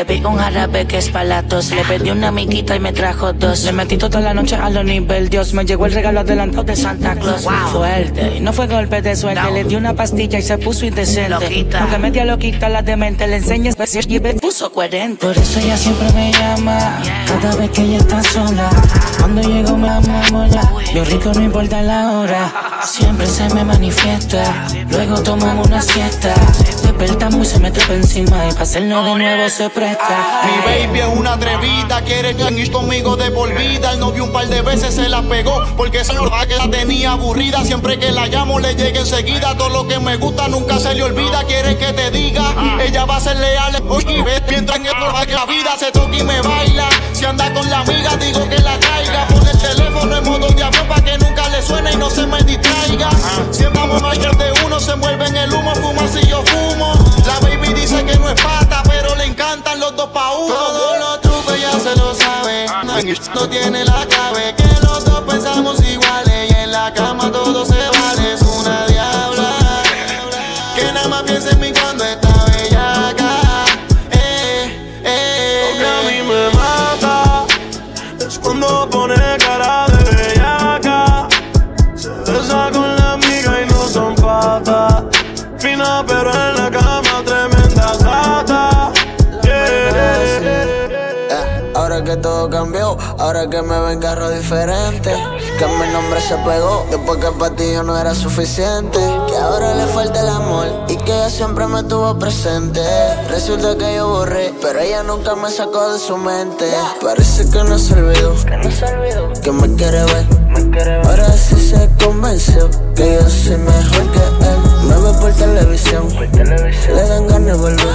bebí 0.04 0.24
un 0.24 0.36
jarabe 0.36 0.86
que 0.86 0.98
es 0.98 1.10
palatos. 1.10 1.70
Le 1.70 1.84
pedí 1.84 2.10
una 2.10 2.28
amiguita 2.28 2.76
y 2.76 2.80
me 2.80 2.92
trajo 2.92 3.32
dos. 3.32 3.64
Le 3.64 3.72
metí 3.72 3.96
toda 3.96 4.20
la 4.20 4.34
noche 4.34 4.56
a 4.56 4.70
lo 4.70 4.82
nivel 4.82 5.28
Dios. 5.28 5.54
Me 5.54 5.64
llegó 5.64 5.86
el 5.86 5.92
regalo 5.92 6.20
adelantado 6.20 6.64
de 6.64 6.76
Santa 6.76 7.14
Claus. 7.16 7.46
Fuerte. 7.72 8.36
Y 8.36 8.40
no 8.40 8.52
fue 8.52 8.66
golpe 8.66 9.02
de 9.02 9.16
suerte. 9.16 9.50
Le 9.52 9.64
di 9.64 9.76
una 9.76 9.94
pastilla 9.94 10.38
y 10.38 10.42
se 10.42 10.58
puso 10.58 10.86
indecente. 10.86 11.30
Loquita. 11.30 11.80
Aunque 11.80 11.98
media 11.98 12.24
loquita 12.24 12.68
la 12.68 12.82
demente. 12.82 13.26
Le 13.26 13.36
enseñé 13.36 13.70
y 14.08 14.20
me 14.20 14.34
puso 14.34 14.72
coherente. 14.72 15.26
Por 15.26 15.36
eso 15.36 15.60
ella 15.60 15.76
siempre 15.76 16.10
me 16.12 16.32
llama. 16.32 17.00
Cada 17.26 17.56
vez 17.56 17.70
que 17.70 17.82
ella 17.82 17.98
está 17.98 18.22
sola. 18.22 18.70
Cuando 19.18 19.42
llego 19.42 19.76
me 19.76 19.88
amo 19.88 20.46
ya. 20.46 20.70
Yo 20.94 21.04
rico 21.04 21.32
no 21.34 21.42
importa 21.42 21.82
la 21.82 22.12
hora. 22.12 22.52
Siempre 22.84 23.26
se 23.26 23.52
me 23.54 23.64
manifiesta. 23.64 24.66
Luego 24.90 25.22
tomamos 25.22 25.66
una 25.66 25.82
siesta. 25.82 26.34
Despertamos 27.04 27.46
y 27.46 27.50
se 27.50 27.58
me 27.58 27.70
trepa 27.70 27.92
encima. 27.92 28.46
Y 28.46 28.52
para 28.52 28.62
hacerlo 28.62 29.04
de 29.04 29.14
nuevo 29.16 29.50
se 29.50 29.68
presta. 29.68 30.40
Mi 30.46 30.86
baby 30.86 31.00
es 31.00 31.18
una 31.18 31.34
atrevida, 31.34 32.00
quiere 32.00 32.30
ir 32.30 32.72
conmigo 32.72 33.14
de 33.16 33.30
por 33.30 33.54
vida. 33.54 33.92
El 33.92 34.00
novio 34.00 34.24
un 34.24 34.32
par 34.32 34.48
de 34.48 34.62
veces 34.62 34.94
se 34.94 35.10
la 35.10 35.20
pegó 35.20 35.62
porque 35.76 36.02
se 36.02 36.14
que 36.14 36.56
la 36.56 36.70
tenía 36.70 37.12
aburrida. 37.12 37.62
Siempre 37.62 37.98
que 37.98 38.10
la 38.10 38.26
llamo 38.28 38.58
le 38.58 38.74
llega 38.74 39.00
enseguida. 39.00 39.54
Todo 39.54 39.68
lo 39.68 39.86
que 39.86 39.98
me 39.98 40.16
gusta 40.16 40.48
nunca 40.48 40.78
se 40.78 40.94
le 40.94 41.02
olvida. 41.02 41.44
Quiere 41.44 41.76
que 41.76 41.92
te 41.92 42.10
diga, 42.10 42.78
ella 42.80 43.04
va 43.04 43.16
a 43.16 43.20
ser 43.20 43.36
leal. 43.36 43.82
Mientras 44.48 44.78
en 44.78 44.84
que 44.84 45.34
la 45.34 45.44
vida 45.44 45.76
se 45.78 45.92
toca 45.92 46.16
y 46.16 46.22
me 46.22 46.40
baila. 46.40 46.88
Si 47.12 47.26
anda 47.26 47.52
con 47.52 47.68
la 47.68 47.80
amiga, 47.80 48.16
digo 48.16 48.48
que 48.48 48.58
la 48.60 48.78
traiga. 48.78 49.26
Pon 49.28 49.46
el 49.46 49.58
teléfono 49.58 50.16
en 50.16 50.24
modo 50.24 50.48
de 50.48 50.64
avión 50.64 50.88
para 50.88 51.04
que 51.04 51.18
nunca 51.18 51.50
le 51.50 51.60
suene 51.60 51.92
y 51.92 51.96
no 51.96 52.08
se 52.08 52.26
me 52.26 52.42
distraiga. 52.44 53.10
Siempre 53.50 53.78
vamos 53.78 54.00
mayor 54.00 54.34
de 54.38 54.52
uno, 54.64 54.80
dos 60.04 60.12
pa' 60.12 60.32
uno. 60.32 60.54
Todos 60.54 60.98
los 60.98 61.20
trucos 61.20 61.60
ya 61.60 61.72
se 61.80 61.96
lo 61.96 62.14
sabe. 62.14 62.66
No 63.34 63.48
tiene 63.48 63.84
la 63.84 64.06
clave, 64.06 64.54
que 93.48 93.62
me 93.62 93.78
ven 93.80 94.00
carro 94.00 94.30
diferente, 94.30 95.12
que 95.58 95.66
mi 95.66 95.92
nombre 95.92 96.20
se 96.20 96.36
pegó, 96.36 96.86
después 96.90 97.18
que 97.18 97.30
para 97.38 97.54
ti 97.54 97.72
yo 97.72 97.82
no 97.82 97.98
era 97.98 98.14
suficiente, 98.14 98.98
que 99.28 99.36
ahora 99.36 99.74
le 99.74 99.86
falta 99.86 100.22
la 100.22 100.40
siempre 101.28 101.66
me 101.66 101.82
tuvo 101.84 102.18
presente. 102.18 102.80
Resulta 103.28 103.76
que 103.76 103.96
yo 103.96 104.08
borré, 104.08 104.52
pero 104.60 104.78
ella 104.80 105.02
nunca 105.02 105.34
me 105.34 105.50
sacó 105.50 105.92
de 105.92 105.98
su 105.98 106.16
mente. 106.16 106.70
Parece 107.02 107.50
que 107.50 107.64
no 107.64 107.78
se 107.78 107.94
olvidó, 107.94 108.34
que 109.42 109.52
me 109.52 109.74
quiere 109.76 110.04
ver. 110.04 111.06
Ahora 111.06 111.32
sí 111.32 111.56
se 111.56 111.88
convenció 112.04 112.68
que 112.94 113.14
yo 113.14 113.28
soy 113.28 113.56
mejor 113.56 114.10
que 114.12 114.18
él. 114.18 114.58
Me 114.88 114.96
ve 114.96 115.18
por 115.20 115.32
televisión, 115.32 116.08
le 116.08 117.08
dan 117.08 117.26
ganas 117.26 117.46
de 117.46 117.54
volver. 117.54 117.94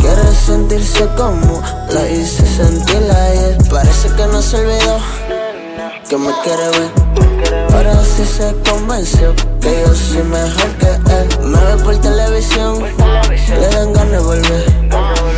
Quiere 0.00 0.34
sentirse 0.34 1.06
como 1.16 1.62
la 1.90 2.08
hice 2.08 2.46
sentir 2.46 3.10
ayer. 3.10 3.58
Parece 3.70 4.08
que 4.10 4.26
no 4.26 4.40
se 4.40 4.56
olvidó 4.56 4.98
que 6.08 6.16
me 6.16 6.32
quiere 6.42 6.68
ver. 6.78 7.74
Ahora 7.74 8.02
sí 8.04 8.24
se 8.24 8.54
convenció 8.68 9.34
que 9.60 9.82
yo 9.86 9.94
soy 9.94 10.22
mejor 10.24 10.70
que 10.78 10.86
él. 10.86 11.28
Me 11.44 11.58
ve 11.58 11.82
por 11.84 11.96
televisión, 11.98 12.82
le 13.60 13.68
dan 13.68 13.92
ganas 13.92 14.10
de 14.12 14.18
volver. 14.18 14.64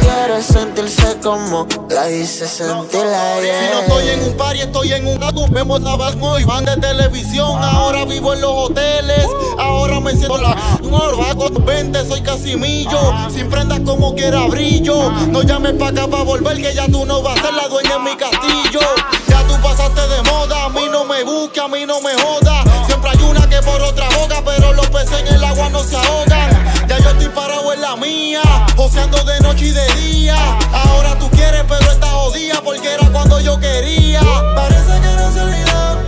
Quiere 0.01 0.43
sentirse 0.43 1.00
como 1.23 1.67
la 1.89 2.11
hice 2.11 2.47
sentir 2.47 3.01
ayer. 3.01 3.55
Si 3.65 3.75
no 3.75 3.81
estoy 3.81 4.09
en 4.09 4.23
un 4.25 4.37
party, 4.37 4.61
estoy 4.61 4.93
en 4.93 5.07
un 5.07 5.19
gato. 5.19 5.47
Me 5.49 5.65
montaban 5.65 6.21
hoy, 6.23 6.45
van 6.45 6.65
de 6.65 6.77
televisión. 6.77 7.63
Ahora 7.63 8.05
vivo 8.05 8.33
en 8.35 8.41
los 8.41 8.51
hoteles. 8.51 9.27
Ahora 9.59 10.01
me 10.01 10.13
siento 10.13 10.39
la 10.39 10.57
morbaco. 10.83 11.51
20, 11.51 12.09
soy 12.09 12.23
Casimillo. 12.23 12.99
Sin 13.33 13.49
prendas 13.49 13.81
como 13.81 14.15
quiera 14.15 14.47
brillo. 14.47 15.11
No 15.29 15.43
llames 15.43 15.75
pa' 15.75 15.89
acá 15.89 16.07
pa' 16.07 16.23
volver, 16.23 16.57
que 16.57 16.75
ya 16.75 16.87
tú 16.87 17.05
no 17.05 17.23
vas 17.23 17.39
a 17.39 17.43
ser 17.43 17.55
la 17.55 17.69
dueña 17.69 17.97
en 17.97 18.05
mi 18.05 18.17
castillo. 18.17 18.81
Ya 19.29 19.47
tú 19.47 19.55
pasaste 19.63 20.01
de 20.01 20.23
moda. 20.31 20.65
A 20.65 20.69
mí 20.69 20.83
no 20.91 21.05
me 21.05 21.23
busque, 21.25 21.61
a 21.61 21.69
mí 21.69 21.85
no 21.87 22.01
me 22.01 22.15
joda. 22.15 22.65
Siempre 22.87 23.11
hay 23.11 23.23
una 23.23 23.49
que 23.49 23.61
por 23.63 23.81
otra 23.83 24.09
boca, 24.19 24.43
pero 24.45 24.73
los 24.73 24.87
peces 24.89 25.21
en 25.21 25.35
el 25.35 25.45
agua 25.45 25.69
no 25.71 25.83
se 25.83 25.97
ahogan. 25.97 26.51
Ya 26.89 26.99
yo 26.99 27.11
estoy 27.11 27.29
parado 27.29 27.73
en 27.73 27.81
la 27.81 27.97
mía, 27.97 28.43
joseando 28.91 29.23
de 29.23 29.39
noche 29.41 29.67
y 29.67 29.71
de 29.71 29.87
día. 29.95 30.37
Ahora 30.73 31.17
tú 31.19 31.31
quieres, 31.31 31.63
pero 31.69 31.91
estás 31.93 32.11
jodida 32.11 32.61
porque 32.65 32.93
era 32.93 33.09
cuando 33.11 33.39
yo 33.41 33.59
quería. 33.61 34.21
Parece 34.57 35.01
que 35.01 35.13
no 35.17 35.33
se 35.33 35.41
olvidó 35.41 35.99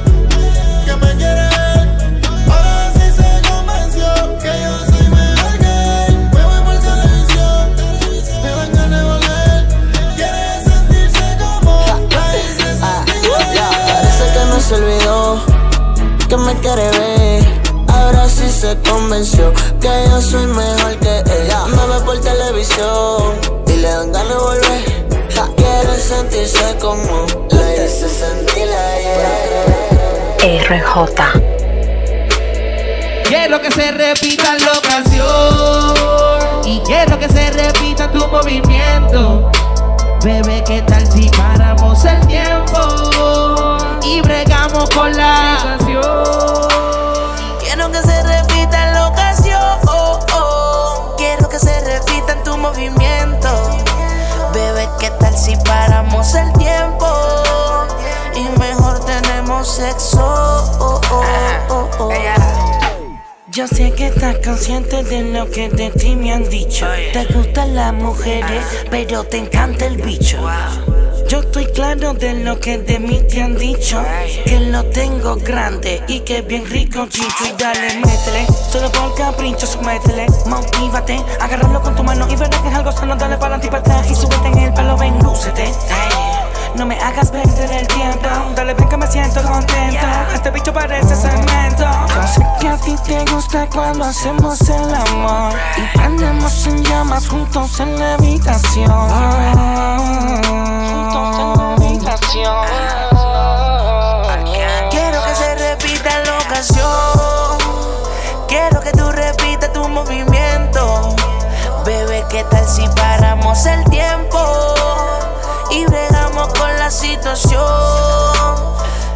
que 0.85 0.97
me 0.97 1.17
quiere 1.17 1.49
ver. 1.49 2.21
Ahora 2.51 2.93
sí 2.95 3.07
se 3.17 3.49
convenció 3.49 4.39
que 4.41 4.53
yo 4.65 4.75
soy 4.91 5.09
mejor 5.09 5.59
que 5.59 6.07
él. 6.07 6.31
Me 6.35 6.45
voy 6.45 6.61
por 6.65 6.79
televisión, 6.79 7.63
me 8.43 8.51
dan 8.51 8.73
ganas 8.73 9.01
de 9.01 9.07
volver. 9.11 9.69
Quiere 10.17 10.65
sentirse 10.65 11.37
como 11.39 11.85
la 12.11 12.37
hice 12.37 12.69
Parece 13.93 14.25
que 14.33 14.45
no 14.51 14.61
se 14.61 14.75
olvidó 14.75 15.41
que 16.29 16.37
me 16.37 16.55
quiere 16.59 16.91
ver. 16.99 17.63
Ahora 17.87 18.29
sí 18.29 18.51
se 18.51 18.77
convenció 18.89 19.53
que 19.81 19.89
yo 20.09 20.21
soy 20.21 20.47
mejor 20.47 20.82
televisión 22.77 23.41
y 23.67 23.77
le 23.77 23.89
dan 23.89 24.13
ganas 24.13 24.29
de 24.29 24.35
volver. 24.35 25.03
Quiere 25.57 25.99
sentirse 25.99 26.77
como 26.81 27.27
la 27.51 27.75
hice 27.75 28.09
sentir 28.09 28.69
ayer. 28.69 29.51
RJ. 30.71 30.95
Quiero 33.29 33.61
que 33.61 33.71
se 33.71 33.93
repita 33.93 34.57
la 34.59 34.73
ocasión 34.73 35.95
y 36.65 36.81
quiero 36.81 37.19
que 37.19 37.29
se 37.29 37.51
repita 37.51 38.11
tu 38.11 38.27
movimiento. 38.29 39.51
Bebé, 40.23 40.63
¿qué 40.65 40.83
tal 40.83 41.07
si 41.11 41.29
paramos 41.31 42.05
el 42.05 42.27
tiempo 42.27 43.79
y 44.05 44.21
bregamos 44.21 44.89
con 44.91 45.17
la 45.17 45.42
Yo 63.53 63.69
sé 63.69 63.93
que 63.93 64.07
estás 64.07 64.37
consciente 64.43 65.05
de 65.05 65.25
lo 65.25 65.51
que 65.51 65.69
de 65.69 65.91
ti 65.91 66.17
me 66.17 66.33
han 66.33 66.49
dicho. 66.49 66.87
Te 67.13 67.27
gustan 67.35 67.75
las 67.75 67.93
mujeres, 67.93 68.65
pero 68.91 69.25
te 69.25 69.37
encanta 69.37 69.85
el 69.85 69.99
bicho. 69.99 70.39
Yo 71.29 71.41
estoy 71.41 71.67
claro 71.67 72.15
de 72.15 72.33
lo 72.45 72.59
que 72.59 72.79
de 72.79 72.99
mí 72.99 73.21
te 73.29 73.43
han 73.43 73.55
dicho. 73.59 74.03
Que 74.47 74.59
lo 74.59 74.85
tengo 74.87 75.37
grande 75.37 76.03
y 76.09 76.21
que 76.21 76.41
bien 76.41 76.65
rico 76.65 77.07
chicho. 77.11 77.45
Y 77.45 77.53
dale, 77.61 77.95
métele, 77.97 78.47
solo 78.71 78.91
por 78.91 79.15
capricho, 79.17 79.67
métele. 79.83 80.29
Motívate, 80.47 81.23
agárralo 81.39 81.83
con 81.83 81.95
tu 81.95 82.03
mano 82.03 82.27
y 82.31 82.37
verás 82.37 82.59
que 82.63 82.69
es 82.69 82.75
algo 82.75 82.91
sano. 82.91 83.17
Dale 83.17 83.37
para 83.37 83.59
y 83.59 83.69
para 83.69 83.81
atrás 83.81 84.11
y 84.11 84.15
súbete 84.15 84.49
en 84.49 84.59
el 84.61 84.73
pelo, 84.73 84.97
ven, 84.97 85.19
lúcete. 85.19 85.52
No 86.75 86.87
me 86.87 86.99
hagas 86.99 87.31
perder 87.31 87.71
el 87.71 87.87
tiempo. 87.87 88.29
Dale, 88.55 88.75
ven 88.75 88.89
que 88.89 88.97
me 88.97 89.07
siento 89.07 89.43
contento. 89.43 90.07
Este 90.35 90.51
bicho 90.51 90.73
parece 90.73 91.15
cemento. 91.15 91.85
Yo 92.15 92.27
sé 92.27 92.47
que 92.61 92.69
a 92.69 92.77
ti 92.79 92.97
te 93.05 93.25
gusta 93.33 93.69
cuando 93.69 94.05
hacemos 94.07 94.61
el 94.69 94.95
amor. 94.95 95.53
Y 95.77 95.99
prendemos 95.99 96.67
en 96.67 96.83
llamas 96.85 97.29
juntos 97.29 97.79
en 97.81 97.99
la 97.99 98.15
habitación. 98.15 98.91
Juntos 100.89 101.39
en 101.39 101.59
la 101.59 101.75
habitación. 101.75 102.67
Quiero 104.91 105.23
que 105.25 105.35
se 105.35 105.55
repita 105.55 106.11
la 106.25 106.39
ocasión. 106.39 107.59
Quiero 108.49 108.81
que 108.81 108.93
tú 108.93 109.11
repitas 109.13 109.73
tu 109.75 109.87
movimiento. 109.89 111.15
Bebé, 111.85 112.25
¿qué 112.31 112.45
tal 112.45 112.67
si 112.67 112.89
paramos 112.89 113.67
el 113.67 113.85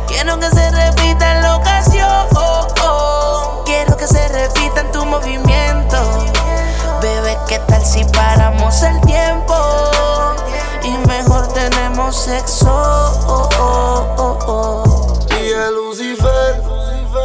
Quiero 0.09 0.39
que 0.41 0.49
se 0.49 0.71
repita 0.71 1.37
en 1.37 1.43
la 1.43 1.57
ocasión. 1.57 2.27
Quiero 3.67 3.97
que 3.99 4.07
se 4.07 4.29
repita 4.29 4.81
en 4.81 4.93
tu 4.93 5.05
movimiento. 5.05 5.99
Bebé, 7.03 7.37
¿qué 7.47 7.59
tal 7.69 7.85
si 7.85 8.03
paramos 8.05 8.83
el 8.83 8.99
tiempo? 9.03 9.55
Y 10.83 10.97
mejor 11.07 11.49
tenemos 11.49 12.17
sexo. 12.17 13.21
Y 15.39 15.51
el 15.51 15.75
Lucifer, 15.75 16.63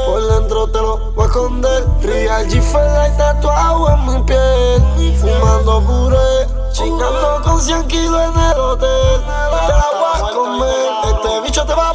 por 0.06 0.22
dentro 0.34 0.68
te 0.70 0.80
lo 0.80 1.12
voy 1.14 1.24
a 1.24 1.28
esconder. 1.28 1.88
Real 2.02 2.46
G 2.50 2.58
y 2.58 3.18
tatuado 3.18 3.90
en 3.90 4.06
mi 4.06 4.24
piel. 4.24 5.18
Fumando 5.18 5.82
puré, 5.82 6.48
chingando 6.74 7.42
con 7.42 7.62
100 7.62 7.88
kilos 7.88 8.22
en 8.22 8.40
el 8.42 8.60
hotel. 8.60 10.01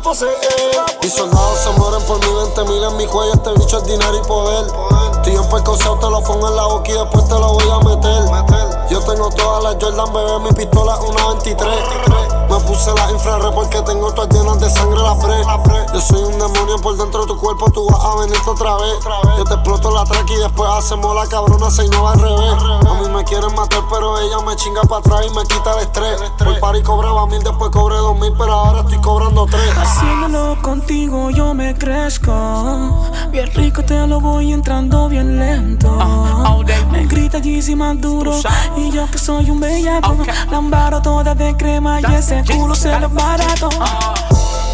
Mis 0.07 1.13
soldados 1.13 1.59
se 1.59 1.71
mueren 1.71 2.01
por 2.03 2.21
mi 2.25 2.33
20 2.33 2.65
mil 2.67 2.85
en 2.85 2.97
mi 2.97 3.07
cuello. 3.09 3.33
Este 3.35 3.51
bicho 3.55 3.79
es 3.79 3.85
dinero 3.87 4.17
y 4.17 4.25
poder. 4.29 4.65
Estoy 5.17 5.35
en 5.35 5.99
te 5.99 6.11
lo 6.11 6.23
pongo 6.23 6.49
en 6.49 6.55
la 6.55 6.65
boca 6.65 6.89
y 6.89 6.93
después 6.93 7.27
te 7.27 7.35
lo 7.35 7.55
voy 7.55 7.69
a 7.69 7.79
meter. 7.81 8.89
Yo 8.89 9.01
tengo 9.01 9.31
todas 9.31 9.65
las 9.65 9.77
Jordan, 9.83 10.13
bebé, 10.13 10.39
mi 10.39 10.53
pistola 10.53 10.95
es 10.95 11.11
una 11.11 11.27
23. 11.27 12.36
Me 12.57 12.63
puse 12.63 12.91
la 12.95 13.11
infrarred 13.11 13.53
porque 13.55 13.83
tengo 13.83 14.11
todas 14.13 14.31
llenas 14.35 14.59
de 14.59 14.71
sangre 14.71 14.99
la 15.03 15.15
pre. 15.19 15.35
Yo 15.93 16.01
soy 16.01 16.23
un 16.25 16.39
demonio 16.39 16.79
por 16.79 16.97
dentro 16.97 17.21
de 17.21 17.27
tu 17.27 17.37
cuerpo, 17.37 17.71
tú 17.71 17.87
vas 17.87 18.03
a 18.03 18.17
venirte 18.21 18.49
otra 18.49 18.77
vez. 18.77 18.95
Yo 19.37 19.45
te 19.45 19.55
exploto 19.55 19.91
la 19.91 20.05
track 20.05 20.31
y 20.31 20.37
después 20.37 20.71
hacemos 20.71 21.15
la 21.15 21.27
cabrona, 21.27 21.71
se 21.71 21.87
no 21.89 22.05
va 22.05 22.13
al 22.13 22.21
revés. 22.21 22.55
A 22.89 22.95
mí 22.95 23.09
me 23.15 23.25
quieren 23.25 23.55
matar, 23.55 23.83
pero 23.91 24.19
ella 24.21 24.41
me 24.41 24.57
chinga 24.57 24.81
para 24.83 25.01
atrás 25.01 25.27
y 25.27 25.35
me 25.35 25.43
quita 25.43 25.75
el 25.75 25.81
estrés. 25.81 26.19
Por 26.39 26.59
par 26.61 26.77
y 26.77 26.83
cobraba 26.83 27.27
mil, 27.27 27.43
después 27.43 27.71
cobré 27.71 27.97
dos 27.97 28.19
mil, 28.19 28.33
pero 28.39 28.53
ahora 28.53 28.81
estoy 28.81 28.99
cobrando 29.03 29.45
tres. 29.45 29.77
Haciéndolo 29.77 30.57
contigo 30.63 31.29
yo 31.29 31.53
me 31.53 31.77
crezco. 31.77 32.33
Bien 33.31 33.53
rico 33.53 33.85
te 33.85 34.07
lo 34.07 34.19
voy 34.19 34.55
entrando 34.55 35.11
bien 35.11 35.39
lento. 35.39 35.91
Me 36.91 37.05
grita 37.05 37.39
Yeezy 37.39 37.77
más 37.77 38.01
duro. 38.01 38.33
Y 38.79 38.91
yo 38.93 39.07
que 39.11 39.19
soy 39.19 39.51
un 39.51 39.61
bellaco. 39.61 40.17
Lambaro 40.51 41.03
toda 41.03 41.35
de 41.35 41.55
crema 41.55 42.01
y 42.01 42.05
ese 42.15 42.43
culo 42.47 42.75
se 42.75 42.99
lo 42.99 43.09
barato. 43.09 43.69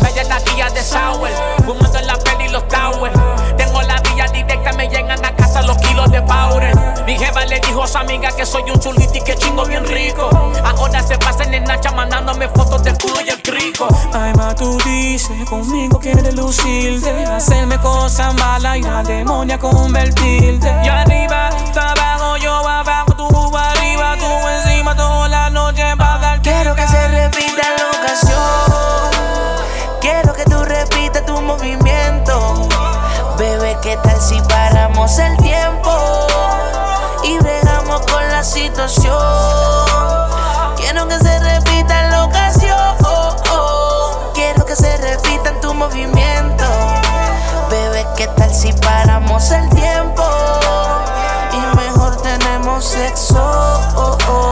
Bella 0.00 0.24
la 0.24 0.40
guía 0.40 0.68
de 0.70 0.82
Sour, 0.82 1.28
fumando 1.64 1.98
en 1.98 2.06
la 2.06 2.16
peli 2.16 2.48
los 2.48 2.66
towers. 2.68 3.14
Tengo 3.56 3.82
la 3.82 4.00
vía 4.00 4.26
directa, 4.32 4.72
me 4.72 4.88
llegan 4.88 5.24
a 5.24 5.34
casa 5.34 5.62
los 5.62 5.76
kilos 5.78 6.10
de 6.10 6.20
powder. 6.22 6.74
Mi 7.06 7.16
jefa 7.16 7.44
le 7.44 7.60
dijo 7.60 7.82
a 7.82 7.86
su 7.86 7.98
amiga 7.98 8.30
que 8.36 8.44
soy 8.44 8.62
un 8.70 8.78
chulito 8.78 9.14
y 9.14 9.20
que 9.20 9.34
chingo 9.36 9.64
bien 9.64 9.84
rico. 9.86 10.28
Ahora 10.64 11.02
se 11.02 11.16
pasan 11.18 11.52
en 11.54 11.64
Nacha 11.64 11.92
mandándome 11.92 12.48
fotos 12.48 12.82
del 12.82 12.96
culo 12.98 13.20
y 13.24 13.30
el 13.30 13.42
crico. 13.42 13.88
Ay, 14.12 14.32
ma, 14.34 14.54
tú 14.54 14.76
dices, 14.84 15.48
conmigo 15.48 15.98
quieres 15.98 16.34
lucirte. 16.34 17.24
Hacerme 17.26 17.78
cosas 17.78 18.34
malas 18.34 18.78
y 18.78 18.82
la 18.82 19.02
demonia 19.02 19.58
convertirte. 19.58 20.74
Yo 20.84 20.92
arriba, 20.92 21.50
tú 21.72 21.80
abajo, 21.80 22.36
yo 22.38 22.68
abajo, 22.68 23.12
tú 23.14 23.56
arriba, 23.56 24.16
tú 24.18 24.48
encima 24.48 24.96
toda 24.96 25.28
la 25.28 25.50
noche 25.50 25.84
para 25.96 26.18
dar. 26.18 26.32
Se 26.92 27.08
repita 27.08 27.62
la 27.78 27.90
ocasión. 27.98 29.10
Quiero 30.00 30.32
que 30.34 30.44
tú 30.44 30.62
repitas 30.62 31.24
tu 31.26 31.40
movimiento. 31.40 32.68
Bebé, 33.38 33.76
¿qué 33.82 33.96
tal 34.02 34.20
si 34.20 34.40
paramos 34.42 35.18
el 35.18 35.36
tiempo? 35.38 35.90
Y 37.24 37.38
bregamos 37.38 37.72
situación. 38.44 39.16
Quiero 40.76 41.08
que 41.08 41.18
se 41.18 41.38
repita 41.40 42.08
la 42.10 42.24
ocasión. 42.24 42.96
Quiero 44.34 44.66
que 44.66 44.76
se 44.76 44.96
repita 44.98 45.50
en 45.50 45.60
tu 45.60 45.72
movimiento. 45.72 46.64
Bebé, 47.70 48.06
¿qué 48.16 48.26
tal 48.36 48.52
si 48.52 48.72
paramos 48.72 49.50
el 49.52 49.68
tiempo? 49.70 50.24
Y 51.52 51.76
mejor 51.76 52.16
tenemos 52.20 52.84
sexo. 52.84 54.51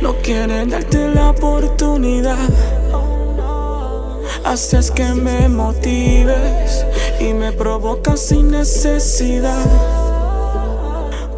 No 0.00 0.14
quieren 0.22 0.70
darte 0.70 1.08
la 1.08 1.30
oportunidad. 1.30 2.36
Haces 4.44 4.90
que 4.90 5.04
me 5.14 5.48
motives 5.48 6.84
y 7.20 7.32
me 7.32 7.52
provocas 7.52 8.20
sin 8.20 8.50
necesidad. 8.50 9.66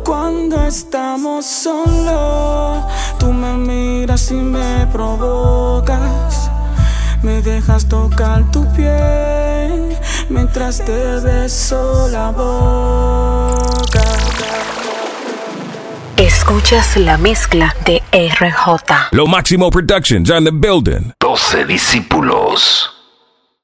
Cuando 0.04 0.64
estamos 0.64 1.44
solos, 1.44 2.84
tú 3.18 3.32
me 3.32 3.52
miras 3.58 4.30
y 4.30 4.36
me 4.36 4.86
provocas. 4.90 6.50
Me 7.22 7.42
dejas 7.42 7.86
tocar 7.86 8.50
tu 8.50 8.64
piel 8.72 9.98
mientras 10.30 10.78
te 10.78 11.20
beso 11.20 12.08
la 12.08 12.30
boca. 12.30 13.85
Escuchas 16.48 16.96
la 16.96 17.18
mezcla 17.18 17.74
de 17.84 18.00
RJ. 18.12 19.10
Lo 19.10 19.26
Máximo 19.26 19.68
Productions 19.68 20.30
on 20.30 20.44
the 20.44 20.52
building. 20.52 21.10
12 21.18 21.66
discípulos. 21.66 22.95